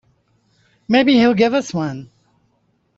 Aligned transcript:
Maybe 0.87 1.13
he'll 1.13 1.35
give 1.35 1.53
us 1.53 1.75
one. 1.75 2.09